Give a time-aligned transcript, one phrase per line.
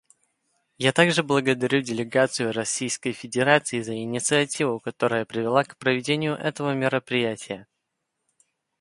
[0.79, 7.67] Я также благодарю делегацию Российской Федерации за инициативу, которая привела к проведению этого мероприятия.